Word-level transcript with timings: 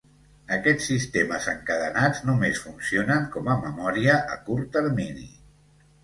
Aquests 0.55 0.85
sistemes 0.91 1.43
encadenats 1.51 2.21
només 2.29 2.61
funcionen 2.63 3.27
com 3.35 3.51
a 3.53 3.57
memòria 3.67 4.15
a 4.37 4.39
curt 4.49 4.71
termini. 4.79 5.27